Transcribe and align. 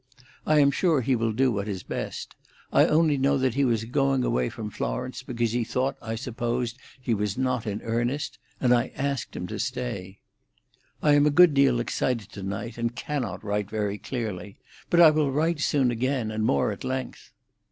I 0.47 0.57
am 0.61 0.71
sure 0.71 1.01
he 1.01 1.15
will 1.15 1.31
do 1.31 1.51
what 1.51 1.67
is 1.67 1.83
best. 1.83 2.35
I 2.73 2.87
only 2.87 3.19
know 3.19 3.37
that 3.37 3.53
he 3.53 3.63
was 3.63 3.85
going 3.85 4.23
away 4.23 4.49
from 4.49 4.71
Florence 4.71 5.21
because 5.21 5.51
he 5.51 5.63
thought 5.63 5.95
I 6.01 6.15
supposed 6.15 6.79
he 6.99 7.13
was 7.13 7.37
not 7.37 7.67
in 7.67 7.83
earnest, 7.83 8.39
and 8.59 8.73
I 8.73 8.91
asked 8.95 9.35
him 9.35 9.45
to 9.45 9.59
stay. 9.59 10.17
"I 11.03 11.13
am 11.13 11.27
a 11.27 11.29
good 11.29 11.53
deal 11.53 11.79
excited 11.79 12.31
to 12.31 12.41
night, 12.41 12.79
and 12.79 12.95
cannot 12.95 13.43
write 13.43 13.69
very 13.69 13.99
clearly. 13.99 14.57
But 14.89 15.01
I 15.01 15.11
will 15.11 15.31
write 15.31 15.59
soon 15.59 15.91
again, 15.91 16.31
and 16.31 16.43
more 16.45 16.71
at 16.71 16.83
length. 16.83 17.31